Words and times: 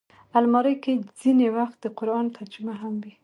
الماري 0.37 0.75
کې 0.83 0.93
ځینې 1.19 1.47
وخت 1.57 1.77
د 1.81 1.85
قرآن 1.97 2.25
ترجمه 2.37 2.73
هم 2.81 2.93
وي 3.03 3.13